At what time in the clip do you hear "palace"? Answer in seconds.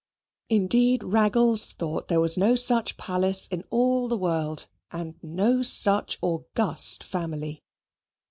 2.97-3.45